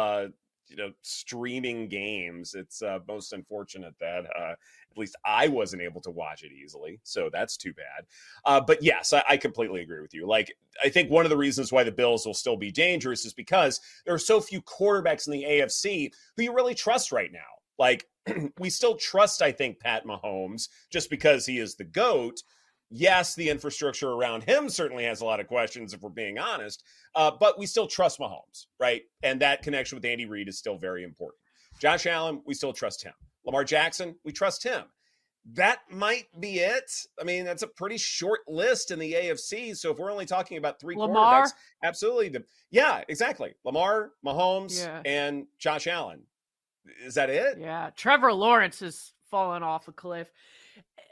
You 0.68 0.76
know, 0.76 0.92
streaming 1.02 1.88
games. 1.88 2.54
It's 2.54 2.82
uh, 2.82 2.98
most 3.06 3.32
unfortunate 3.32 3.94
that 4.00 4.24
uh, 4.38 4.52
at 4.52 4.98
least 4.98 5.16
I 5.24 5.48
wasn't 5.48 5.82
able 5.82 6.00
to 6.02 6.10
watch 6.10 6.42
it 6.42 6.52
easily. 6.52 7.00
So 7.02 7.28
that's 7.32 7.56
too 7.56 7.74
bad. 7.74 8.06
Uh, 8.44 8.60
but 8.60 8.82
yes, 8.82 9.12
I, 9.12 9.22
I 9.28 9.36
completely 9.36 9.82
agree 9.82 10.00
with 10.00 10.14
you. 10.14 10.26
Like, 10.26 10.56
I 10.82 10.88
think 10.88 11.10
one 11.10 11.26
of 11.26 11.30
the 11.30 11.36
reasons 11.36 11.72
why 11.72 11.84
the 11.84 11.92
Bills 11.92 12.26
will 12.26 12.34
still 12.34 12.56
be 12.56 12.70
dangerous 12.70 13.24
is 13.24 13.34
because 13.34 13.80
there 14.04 14.14
are 14.14 14.18
so 14.18 14.40
few 14.40 14.62
quarterbacks 14.62 15.26
in 15.26 15.32
the 15.32 15.44
AFC 15.44 16.10
who 16.36 16.42
you 16.42 16.54
really 16.54 16.74
trust 16.74 17.12
right 17.12 17.30
now. 17.32 17.40
Like, 17.78 18.06
we 18.58 18.70
still 18.70 18.96
trust, 18.96 19.42
I 19.42 19.52
think, 19.52 19.80
Pat 19.80 20.06
Mahomes 20.06 20.68
just 20.90 21.10
because 21.10 21.46
he 21.46 21.58
is 21.58 21.74
the 21.74 21.84
GOAT. 21.84 22.42
Yes, 22.90 23.34
the 23.34 23.48
infrastructure 23.48 24.10
around 24.10 24.44
him 24.44 24.68
certainly 24.68 25.04
has 25.04 25.20
a 25.20 25.24
lot 25.24 25.40
of 25.40 25.46
questions, 25.46 25.92
if 25.94 26.00
we're 26.02 26.10
being 26.10 26.38
honest, 26.38 26.84
uh, 27.14 27.30
but 27.40 27.58
we 27.58 27.66
still 27.66 27.86
trust 27.86 28.18
Mahomes, 28.20 28.66
right? 28.78 29.02
And 29.22 29.40
that 29.40 29.62
connection 29.62 29.96
with 29.96 30.04
Andy 30.04 30.26
Reid 30.26 30.48
is 30.48 30.58
still 30.58 30.76
very 30.78 31.02
important. 31.02 31.38
Josh 31.80 32.06
Allen, 32.06 32.40
we 32.46 32.54
still 32.54 32.72
trust 32.72 33.02
him. 33.02 33.12
Lamar 33.44 33.64
Jackson, 33.64 34.14
we 34.24 34.32
trust 34.32 34.62
him. 34.62 34.84
That 35.54 35.80
might 35.90 36.26
be 36.40 36.60
it. 36.60 36.90
I 37.20 37.24
mean, 37.24 37.44
that's 37.44 37.62
a 37.62 37.66
pretty 37.66 37.98
short 37.98 38.40
list 38.48 38.90
in 38.90 38.98
the 38.98 39.12
AFC. 39.12 39.76
So 39.76 39.90
if 39.90 39.98
we're 39.98 40.10
only 40.12 40.24
talking 40.24 40.56
about 40.56 40.80
three 40.80 40.96
Lamar? 40.96 41.42
quarterbacks, 41.44 41.50
absolutely. 41.82 42.28
The, 42.30 42.44
yeah, 42.70 43.02
exactly. 43.08 43.54
Lamar, 43.64 44.12
Mahomes, 44.24 44.78
Yeah. 44.82 45.02
and 45.04 45.46
Josh 45.58 45.86
Allen. 45.86 46.22
Is 47.04 47.14
that 47.14 47.28
it? 47.28 47.58
Yeah, 47.58 47.90
Trevor 47.96 48.32
Lawrence 48.32 48.80
is 48.82 49.12
falling 49.30 49.62
off 49.62 49.88
a 49.88 49.92
cliff. 49.92 50.30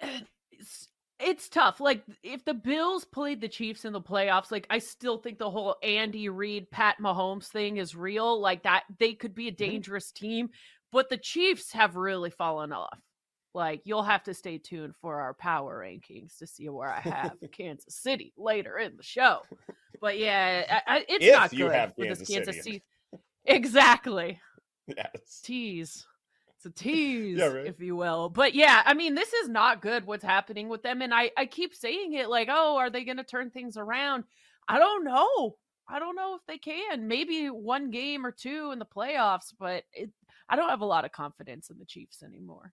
It's, 1.21 1.49
tough. 1.49 1.81
Like 1.81 2.02
if 2.23 2.45
the 2.45 2.54
Bills 2.54 3.04
played 3.04 3.40
the 3.40 3.49
Chiefs 3.49 3.85
in 3.85 3.92
the 3.92 4.00
playoffs, 4.00 4.50
like 4.50 4.66
I 4.71 4.78
still 4.78 5.19
think 5.19 5.38
the 5.38 5.50
whole 5.50 5.76
Andy 5.83 6.28
Reid, 6.28 6.71
Pat 6.71 6.97
Mahomes 7.00 7.47
thing 7.47 7.76
is 7.76 7.95
real. 7.95 8.40
Like 8.40 8.64
that 8.64 8.85
they 8.99 9.14
could 9.14 9.35
be 9.35 9.49
a 9.49 9.52
mm-hmm. 9.52 9.71
dangerous 9.71 10.11
team, 10.11 10.50
but 10.90 11.09
the 11.09 11.16
Chiefs 11.16 11.73
have 11.73 11.97
really 11.97 12.31
fallen 12.31 12.73
off. 12.73 12.99
Like 13.54 13.83
you'll 13.85 14.02
have 14.02 14.25
to 14.25 14.35
stay 14.35 14.59
tuned 14.59 14.95
for 15.00 15.21
our 15.21 15.35
power 15.35 15.85
rankings 15.85 16.38
to 16.38 16.47
see 16.47 16.69
where 16.69 16.90
I 16.90 17.00
have 17.00 17.35
Kansas 17.52 17.95
City 17.95 18.33
later 18.37 18.78
in 18.78 18.97
the 18.97 19.02
show. 19.02 19.40
But 20.00 20.19
yeah, 20.19 20.83
I, 20.87 20.97
I, 20.97 21.04
it's 21.09 21.25
If 21.25 21.33
not 21.33 21.52
you 21.52 21.66
good 21.66 21.75
have 21.75 21.92
with 21.97 22.09
this 22.09 22.19
Kansas 22.19 22.35
Kansas 22.35 22.57
City. 22.57 22.71
City. 22.71 22.83
Exactly 23.45 24.40
Yes. 24.97 25.40
tease. 25.45 26.07
It's 26.64 26.81
a 26.81 26.83
tease, 26.83 27.38
Yeah, 27.38 27.47
right. 27.47 27.66
if 27.66 27.81
you 27.81 27.97
will. 27.97 28.28
But 28.28 28.54
yeah, 28.54 28.83
I 28.85 28.95
mean, 28.95 29.14
this 29.16 29.33
is 29.33 29.49
not 29.49 29.83
good 29.83 30.07
what's 30.07 30.23
happening 30.23 30.69
with 30.69 30.83
them. 30.83 31.02
And 31.02 31.12
I, 31.12 31.33
I 31.37 31.47
keep 31.47 31.75
saying 31.75 32.12
it 32.12 32.28
like, 32.28 32.49
oh, 32.50 32.76
are 32.76 32.88
they 32.90 33.04
going 33.04 33.16
to 33.16 33.25
turn 33.25 33.50
things 33.50 33.76
around? 33.76 34.25
I 34.69 34.78
don't 34.78 35.04
know. 35.04 35.57
I 35.88 35.99
don't 35.99 36.14
know 36.14 36.37
if 36.37 36.42
they 36.47 36.59
can. 36.59 37.09
Maybe 37.09 37.47
one 37.47 37.90
game 37.90 38.25
or 38.25 38.31
two 38.31 38.71
in 38.73 38.78
the 38.78 38.87
playoffs, 38.87 39.52
but 39.59 39.83
it, 39.92 40.11
I 40.49 40.54
don't 40.54 40.69
have 40.71 40.83
a 40.83 40.87
lot 40.87 41.04
of 41.04 41.11
confidence 41.11 41.69
in 41.71 41.78
the 41.78 41.85
Chiefs 41.85 42.23
anymore. 42.23 42.73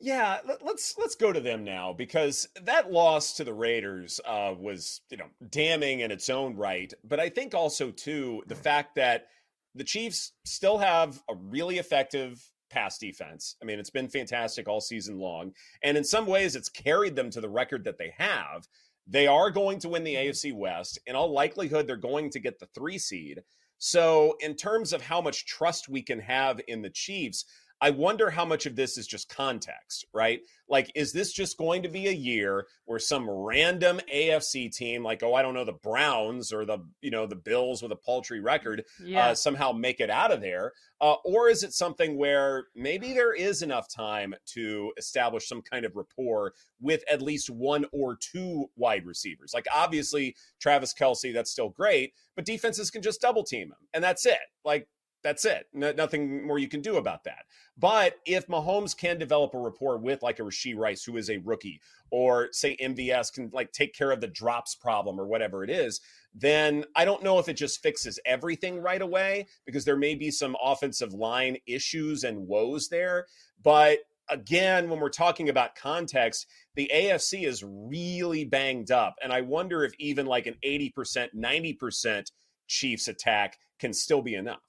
Yeah, 0.00 0.38
let, 0.46 0.64
let's 0.64 0.96
let's 0.96 1.16
go 1.16 1.32
to 1.32 1.40
them 1.40 1.64
now 1.64 1.92
because 1.92 2.48
that 2.62 2.92
loss 2.92 3.32
to 3.34 3.44
the 3.44 3.52
Raiders 3.52 4.20
uh, 4.24 4.54
was 4.56 5.00
you 5.10 5.16
know 5.16 5.26
damning 5.50 6.00
in 6.00 6.12
its 6.12 6.28
own 6.28 6.54
right, 6.54 6.92
but 7.02 7.18
I 7.18 7.28
think 7.28 7.54
also 7.54 7.90
too 7.90 8.42
the 8.46 8.54
fact 8.54 8.94
that 8.94 9.26
the 9.74 9.84
Chiefs 9.84 10.32
still 10.44 10.78
have 10.78 11.20
a 11.28 11.34
really 11.34 11.78
effective 11.78 12.40
pass 12.70 12.98
defense. 12.98 13.56
I 13.60 13.64
mean, 13.64 13.80
it's 13.80 13.90
been 13.90 14.08
fantastic 14.08 14.68
all 14.68 14.80
season 14.80 15.18
long, 15.18 15.52
and 15.82 15.96
in 15.96 16.04
some 16.04 16.26
ways, 16.26 16.54
it's 16.54 16.68
carried 16.68 17.16
them 17.16 17.30
to 17.30 17.40
the 17.40 17.48
record 17.48 17.82
that 17.84 17.98
they 17.98 18.14
have. 18.16 18.68
They 19.08 19.26
are 19.26 19.50
going 19.50 19.80
to 19.80 19.88
win 19.88 20.04
the 20.04 20.14
AFC 20.14 20.54
West. 20.54 21.00
In 21.06 21.16
all 21.16 21.32
likelihood, 21.32 21.88
they're 21.88 21.96
going 21.96 22.30
to 22.30 22.40
get 22.40 22.60
the 22.60 22.68
three 22.74 22.98
seed. 22.98 23.42
So, 23.78 24.36
in 24.40 24.54
terms 24.54 24.92
of 24.92 25.02
how 25.02 25.20
much 25.20 25.46
trust 25.46 25.88
we 25.88 26.02
can 26.02 26.20
have 26.20 26.60
in 26.68 26.82
the 26.82 26.90
Chiefs, 26.90 27.44
I 27.80 27.90
wonder 27.90 28.28
how 28.30 28.44
much 28.44 28.66
of 28.66 28.74
this 28.74 28.98
is 28.98 29.06
just 29.06 29.28
context, 29.28 30.04
right? 30.12 30.40
Like, 30.68 30.90
is 30.96 31.12
this 31.12 31.32
just 31.32 31.56
going 31.56 31.82
to 31.84 31.88
be 31.88 32.08
a 32.08 32.12
year 32.12 32.66
where 32.86 32.98
some 32.98 33.30
random 33.30 34.00
AFC 34.12 34.74
team, 34.74 35.04
like, 35.04 35.22
oh, 35.22 35.34
I 35.34 35.42
don't 35.42 35.54
know, 35.54 35.64
the 35.64 35.72
Browns 35.72 36.52
or 36.52 36.64
the, 36.64 36.78
you 37.02 37.10
know, 37.10 37.26
the 37.26 37.36
Bills 37.36 37.80
with 37.80 37.92
a 37.92 37.96
paltry 37.96 38.40
record, 38.40 38.84
Yeah. 39.02 39.28
uh, 39.28 39.34
somehow 39.34 39.70
make 39.72 40.00
it 40.00 40.10
out 40.10 40.32
of 40.32 40.40
there? 40.40 40.72
Uh, 41.00 41.14
or 41.24 41.48
is 41.48 41.62
it 41.62 41.72
something 41.72 42.16
where 42.16 42.66
maybe 42.74 43.12
there 43.12 43.32
is 43.32 43.62
enough 43.62 43.88
time 43.88 44.34
to 44.46 44.92
establish 44.96 45.46
some 45.48 45.62
kind 45.62 45.84
of 45.84 45.94
rapport 45.94 46.54
with 46.80 47.04
at 47.10 47.22
least 47.22 47.48
one 47.48 47.86
or 47.92 48.16
two 48.16 48.66
wide 48.76 49.06
receivers? 49.06 49.52
Like, 49.54 49.66
obviously, 49.72 50.34
Travis 50.58 50.92
Kelce, 50.92 51.32
that's 51.32 51.52
still 51.52 51.68
great, 51.68 52.12
but 52.34 52.44
defenses 52.44 52.90
can 52.90 53.02
just 53.02 53.20
double 53.20 53.44
team 53.44 53.68
him, 53.68 53.88
and 53.94 54.02
that's 54.02 54.26
it. 54.26 54.38
Like, 54.64 54.88
that's 55.28 55.44
it. 55.44 55.66
No, 55.74 55.92
nothing 55.92 56.46
more 56.46 56.58
you 56.58 56.68
can 56.68 56.80
do 56.80 56.96
about 56.96 57.24
that. 57.24 57.44
But 57.76 58.14
if 58.24 58.46
Mahomes 58.46 58.96
can 58.96 59.18
develop 59.18 59.52
a 59.54 59.58
rapport 59.58 59.98
with 59.98 60.22
like 60.22 60.38
a 60.38 60.42
Rashee 60.42 60.74
Rice, 60.74 61.04
who 61.04 61.18
is 61.18 61.28
a 61.28 61.36
rookie, 61.36 61.82
or 62.10 62.48
say 62.52 62.76
MVS 62.80 63.34
can 63.34 63.50
like 63.52 63.70
take 63.72 63.94
care 63.94 64.10
of 64.10 64.22
the 64.22 64.26
drops 64.26 64.74
problem 64.74 65.20
or 65.20 65.26
whatever 65.26 65.62
it 65.62 65.68
is, 65.68 66.00
then 66.34 66.86
I 66.96 67.04
don't 67.04 67.22
know 67.22 67.38
if 67.38 67.48
it 67.48 67.58
just 67.58 67.82
fixes 67.82 68.18
everything 68.24 68.80
right 68.80 69.02
away 69.02 69.48
because 69.66 69.84
there 69.84 69.98
may 69.98 70.14
be 70.14 70.30
some 70.30 70.56
offensive 70.62 71.12
line 71.12 71.58
issues 71.66 72.24
and 72.24 72.48
woes 72.48 72.88
there. 72.88 73.26
But 73.62 73.98
again, 74.30 74.88
when 74.88 74.98
we're 74.98 75.10
talking 75.10 75.50
about 75.50 75.74
context, 75.74 76.46
the 76.74 76.90
AFC 76.94 77.46
is 77.46 77.62
really 77.62 78.46
banged 78.46 78.90
up. 78.90 79.16
And 79.22 79.30
I 79.30 79.42
wonder 79.42 79.84
if 79.84 79.92
even 79.98 80.24
like 80.24 80.46
an 80.46 80.54
80%, 80.64 81.34
90% 81.36 82.30
Chiefs 82.66 83.08
attack 83.08 83.58
can 83.78 83.92
still 83.92 84.22
be 84.22 84.34
enough. 84.34 84.60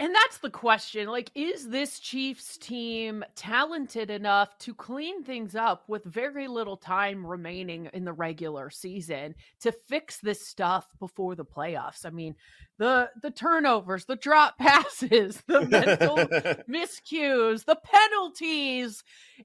And 0.00 0.14
that's 0.14 0.38
the 0.38 0.50
question. 0.50 1.08
Like, 1.08 1.30
is 1.34 1.68
this 1.68 1.98
Chiefs 1.98 2.56
team 2.56 3.24
talented 3.34 4.10
enough 4.10 4.56
to 4.58 4.72
clean 4.72 5.24
things 5.24 5.56
up 5.56 5.88
with 5.88 6.04
very 6.04 6.46
little 6.46 6.76
time 6.76 7.26
remaining 7.26 7.90
in 7.92 8.04
the 8.04 8.12
regular 8.12 8.70
season 8.70 9.34
to 9.60 9.72
fix 9.72 10.18
this 10.18 10.46
stuff 10.46 10.86
before 11.00 11.34
the 11.34 11.44
playoffs? 11.44 12.06
I 12.06 12.10
mean, 12.10 12.36
the 12.78 13.10
the 13.20 13.30
turnovers, 13.30 14.04
the 14.04 14.16
drop 14.16 14.58
passes, 14.58 15.42
the 15.46 15.66
mental 15.66 16.16
miscues, 16.70 17.64
the 17.64 17.78
penalties. 17.82 19.04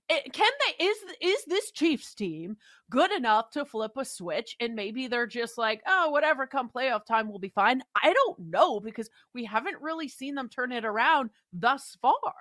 It, 0.10 0.32
can 0.34 0.52
they 0.60 0.86
is 0.86 0.98
is 1.20 1.46
this 1.46 1.72
Chiefs 1.72 2.14
team 2.14 2.58
good 2.90 3.12
enough 3.12 3.50
to 3.52 3.66
flip 3.66 3.94
a 3.98 4.06
switch 4.06 4.56
and 4.60 4.76
maybe 4.76 5.08
they're 5.08 5.28
just 5.28 5.58
like, 5.58 5.82
"Oh, 5.88 6.10
whatever, 6.10 6.48
come 6.48 6.70
playoff 6.70 7.06
time 7.06 7.28
we'll 7.28 7.40
be 7.40 7.50
fine." 7.50 7.82
I 8.02 8.14
don't 8.14 8.40
know 8.40 8.80
because 8.80 9.10
we 9.34 9.46
haven't 9.46 9.82
really 9.82 10.08
seen 10.08 10.36
them 10.36 10.50
turn 10.50 10.72
it 10.72 10.86
around 10.86 11.32
thus 11.52 11.98
far 12.02 12.34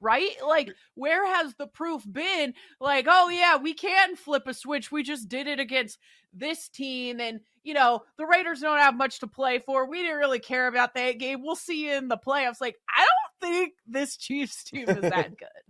right? 0.00 0.36
Like, 0.46 0.70
where 0.94 1.26
has 1.26 1.54
the 1.54 1.66
proof 1.66 2.04
been? 2.10 2.54
Like, 2.80 3.06
oh, 3.08 3.28
yeah, 3.28 3.56
we 3.56 3.74
can 3.74 4.16
flip 4.16 4.44
a 4.46 4.54
switch. 4.54 4.92
We 4.92 5.02
just 5.02 5.28
did 5.28 5.46
it 5.46 5.60
against 5.60 5.98
this 6.32 6.68
team. 6.68 7.20
And, 7.20 7.40
you 7.68 7.74
know, 7.74 8.02
the 8.16 8.24
Raiders 8.24 8.60
don't 8.60 8.78
have 8.78 8.96
much 8.96 9.20
to 9.20 9.26
play 9.26 9.58
for. 9.58 9.86
We 9.86 10.00
didn't 10.02 10.16
really 10.16 10.38
care 10.38 10.68
about 10.68 10.94
that 10.94 11.18
game. 11.18 11.42
We'll 11.42 11.54
see 11.54 11.86
you 11.86 11.96
in 11.96 12.08
the 12.08 12.16
playoffs. 12.16 12.62
Like, 12.62 12.76
I 12.88 13.04
don't 13.04 13.52
think 13.52 13.74
this 13.86 14.16
Chiefs 14.16 14.64
team 14.64 14.88
is 14.88 15.02
that 15.02 15.36
good 15.38 15.67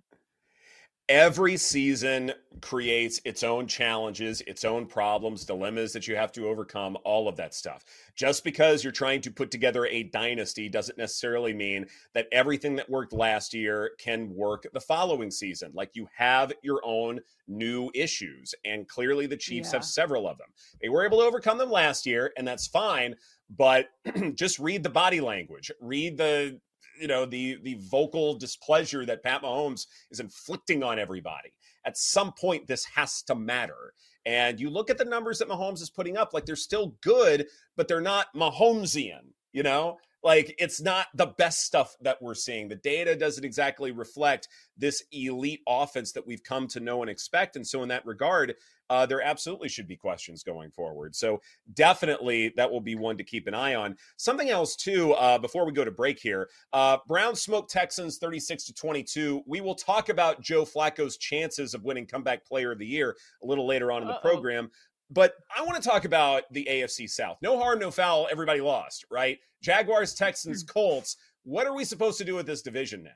every 1.09 1.57
season 1.57 2.33
creates 2.61 3.21
its 3.25 3.43
own 3.43 3.67
challenges, 3.67 4.41
its 4.43 4.65
own 4.65 4.87
problems, 4.87 5.45
dilemmas 5.45 5.93
that 5.93 6.07
you 6.07 6.17
have 6.17 6.33
to 6.33 6.49
overcome, 6.49 6.99
all 7.05 7.29
of 7.29 7.37
that 7.37 7.55
stuff. 7.55 7.85
Just 8.15 8.45
because 8.45 8.83
you're 8.83 8.93
trying 8.93 9.21
to 9.23 9.31
put 9.31 9.51
together 9.51 9.87
a 9.87 10.03
dynasty 10.03 10.69
doesn't 10.69 10.99
necessarily 10.99 11.55
mean 11.55 11.87
that 12.15 12.27
everything 12.33 12.77
that 12.77 12.91
worked 12.91 13.13
last 13.13 13.55
year 13.55 13.93
can 13.99 14.35
work 14.35 14.67
the 14.73 14.81
following 14.81 15.31
season. 15.31 15.71
Like 15.75 15.91
you 15.95 16.09
have 16.17 16.53
your 16.63 16.81
own 16.85 17.21
new 17.47 17.91
issues, 17.95 18.55
and 18.65 18.87
clearly 18.87 19.27
the 19.27 19.37
Chiefs 19.37 19.71
yeah. 19.71 19.79
have 19.79 19.85
several 19.85 20.29
of 20.29 20.37
them. 20.39 20.49
They 20.83 20.89
were 20.89 21.07
able 21.07 21.19
to 21.19 21.25
overcome 21.25 21.59
them 21.59 21.71
last 21.71 22.05
year, 22.07 22.33
and 22.37 22.47
that's 22.47 22.67
fine. 22.67 23.17
But 23.57 23.87
just 24.35 24.59
read 24.59 24.83
the 24.83 24.91
body 24.91 25.21
language, 25.21 25.71
read 25.81 26.19
the 26.19 26.61
you 27.01 27.07
know 27.09 27.25
the 27.25 27.59
the 27.63 27.79
vocal 27.81 28.35
displeasure 28.35 29.07
that 29.07 29.23
Pat 29.23 29.43
Mahomes 29.43 29.87
is 30.11 30.21
inflicting 30.21 30.83
on 30.83 30.99
everybody. 30.99 31.53
At 31.85 31.97
some 31.97 32.33
point, 32.33 32.67
this 32.67 32.85
has 32.85 33.23
to 33.25 33.35
matter. 33.35 33.95
And 34.27 34.61
you 34.61 34.69
look 34.69 34.91
at 34.91 34.99
the 34.99 35.05
numbers 35.05 35.39
that 35.39 35.49
Mahomes 35.49 35.81
is 35.81 35.91
putting 35.91 36.17
up, 36.17 36.35
like 36.35 36.45
they're 36.45 36.57
still 36.57 36.95
good, 37.01 37.47
but 37.77 37.89
they're 37.89 38.01
not 38.01 38.27
Mahomesian. 38.35 39.33
You 39.53 39.63
know, 39.63 39.97
like 40.23 40.55
it's 40.59 40.81
not 40.81 41.07
the 41.15 41.27
best 41.27 41.59
stuff 41.61 41.95
that 42.01 42.21
we're 42.21 42.35
seeing. 42.35 42.69
The 42.69 42.77
data 42.77 43.17
doesn't 43.17 43.45
exactly 43.45 43.93
reflect 43.93 44.49
this 44.77 45.03
elite 45.13 45.61
offense 45.69 46.13
that 46.13 46.27
we've 46.27 46.43
come 46.43 46.67
to 46.69 46.81
know 46.81 47.03
and 47.03 47.11
expect. 47.11 47.57
And 47.57 47.67
so, 47.67 47.83
in 47.83 47.89
that 47.89 48.07
regard, 48.07 48.55
uh, 48.91 49.05
there 49.07 49.21
absolutely 49.21 49.69
should 49.69 49.87
be 49.87 49.97
questions 49.97 50.43
going 50.43 50.71
forward. 50.71 51.15
So, 51.15 51.41
definitely 51.75 52.53
that 52.57 52.71
will 52.71 52.81
be 52.81 52.95
one 52.95 53.17
to 53.19 53.25
keep 53.25 53.47
an 53.47 53.55
eye 53.55 53.75
on. 53.75 53.97
Something 54.17 54.51
else, 54.51 54.77
too, 54.77 55.13
uh, 55.13 55.39
before 55.39 55.65
we 55.67 55.73
go 55.73 55.85
to 55.85 55.91
break 55.91 56.19
here 56.19 56.49
uh, 56.73 56.99
Brown 57.07 57.35
smoke 57.35 57.69
Texans 57.69 58.19
36 58.19 58.65
to 58.67 58.75
22. 58.75 59.43
We 59.47 59.61
will 59.61 59.75
talk 59.75 60.09
about 60.09 60.43
Joe 60.43 60.65
Flacco's 60.65 61.17
chances 61.17 61.75
of 61.75 61.85
winning 61.85 62.07
comeback 62.07 62.47
player 62.47 62.73
of 62.73 62.79
the 62.79 62.87
year 62.87 63.17
a 63.43 63.47
little 63.47 63.67
later 63.67 63.93
on 63.93 64.03
in 64.03 64.09
the 64.09 64.15
Uh-oh. 64.15 64.31
program. 64.31 64.71
But 65.11 65.35
I 65.57 65.63
want 65.63 65.83
to 65.83 65.89
talk 65.89 66.05
about 66.05 66.43
the 66.53 66.67
AFC 66.71 67.09
South. 67.09 67.39
No 67.41 67.59
harm, 67.59 67.79
no 67.79 67.91
foul. 67.91 68.29
Everybody 68.31 68.61
lost, 68.61 69.07
right? 69.11 69.39
Jaguars, 69.63 70.15
Texans, 70.15 70.63
hmm. 70.63 70.67
Colts. 70.67 71.17
What 71.45 71.67
are 71.67 71.75
we 71.75 71.85
supposed 71.85 72.19
to 72.19 72.25
do 72.25 72.35
with 72.35 72.47
this 72.47 72.63
division 72.63 73.03
now? 73.03 73.11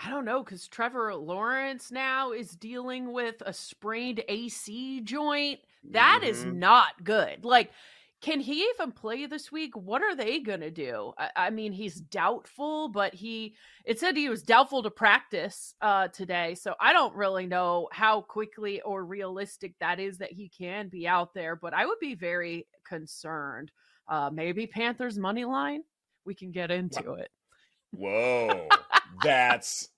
I 0.00 0.10
don't 0.10 0.24
know 0.24 0.42
because 0.42 0.68
Trevor 0.68 1.14
Lawrence 1.14 1.90
now 1.90 2.32
is 2.32 2.50
dealing 2.50 3.12
with 3.12 3.36
a 3.44 3.52
sprained 3.52 4.22
AC 4.28 5.00
joint. 5.00 5.60
That 5.90 6.20
mm-hmm. 6.22 6.30
is 6.30 6.44
not 6.44 7.02
good. 7.02 7.44
Like, 7.44 7.72
can 8.20 8.40
he 8.40 8.64
even 8.74 8.90
play 8.90 9.26
this 9.26 9.52
week? 9.52 9.76
What 9.76 10.02
are 10.02 10.16
they 10.16 10.40
going 10.40 10.60
to 10.60 10.70
do? 10.70 11.12
I, 11.16 11.30
I, 11.36 11.50
mean, 11.50 11.72
he's 11.72 12.00
doubtful, 12.00 12.88
but 12.88 13.14
he 13.14 13.54
it 13.84 14.00
said 14.00 14.16
he 14.16 14.28
was 14.28 14.42
doubtful 14.42 14.82
to 14.82 14.90
practice 14.90 15.74
uh, 15.80 16.08
today. 16.08 16.56
So 16.56 16.74
I 16.80 16.92
don't 16.92 17.14
really 17.14 17.46
know 17.46 17.88
how 17.92 18.22
quickly 18.22 18.80
or 18.80 19.04
realistic 19.04 19.74
that 19.78 20.00
is 20.00 20.18
that 20.18 20.32
he 20.32 20.48
can 20.48 20.88
be 20.88 21.06
out 21.06 21.32
there. 21.32 21.54
But 21.54 21.74
I 21.74 21.86
would 21.86 22.00
be 22.00 22.14
very 22.14 22.66
concerned. 22.84 23.70
Uh, 24.08 24.30
maybe 24.32 24.66
Panthers 24.66 25.18
money 25.18 25.44
line. 25.44 25.82
We 26.24 26.34
can 26.34 26.50
get 26.50 26.70
into 26.70 27.12
it. 27.12 27.30
Whoa, 27.92 28.68
that's 29.22 29.90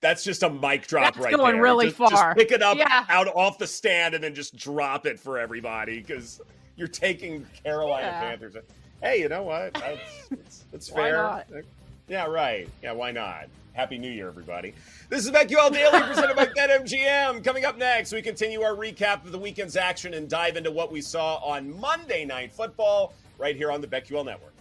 that's 0.00 0.24
just 0.24 0.42
a 0.42 0.50
mic 0.50 0.86
drop 0.88 1.14
that's 1.14 1.24
right 1.24 1.34
going 1.34 1.54
there. 1.54 1.62
really 1.62 1.86
just, 1.86 1.96
far. 1.96 2.34
Just 2.34 2.36
pick 2.36 2.50
it 2.50 2.62
up 2.62 2.76
yeah. 2.76 3.06
out 3.08 3.28
off 3.28 3.56
the 3.56 3.66
stand 3.66 4.14
and 4.14 4.22
then 4.22 4.34
just 4.34 4.56
drop 4.56 5.06
it 5.06 5.18
for 5.18 5.38
everybody 5.38 6.00
because 6.00 6.40
you're 6.82 6.88
taking 6.88 7.46
Carolina 7.62 8.08
yeah. 8.08 8.20
Panthers. 8.20 8.56
Hey, 9.00 9.20
you 9.20 9.28
know 9.28 9.44
what? 9.44 9.72
That's 9.74 10.00
it's, 10.32 10.64
it's 10.72 10.88
fair. 10.90 11.44
Yeah, 12.08 12.26
right. 12.26 12.68
Yeah, 12.82 12.90
why 12.90 13.12
not? 13.12 13.46
Happy 13.72 13.98
New 13.98 14.10
Year, 14.10 14.26
everybody. 14.26 14.74
This 15.08 15.24
is 15.24 15.30
BetQL 15.30 15.72
Daily 15.72 16.00
presented 16.08 16.34
by 16.34 16.46
BetMGM. 16.46 17.44
Coming 17.44 17.64
up 17.64 17.78
next, 17.78 18.12
we 18.12 18.20
continue 18.20 18.62
our 18.62 18.74
recap 18.74 19.24
of 19.24 19.30
the 19.30 19.38
weekend's 19.38 19.76
action 19.76 20.14
and 20.14 20.28
dive 20.28 20.56
into 20.56 20.72
what 20.72 20.90
we 20.90 21.00
saw 21.00 21.36
on 21.36 21.78
Monday 21.78 22.24
Night 22.24 22.50
Football 22.50 23.14
right 23.38 23.54
here 23.54 23.70
on 23.70 23.80
the 23.80 23.86
BetQL 23.86 24.24
Network. 24.24 24.51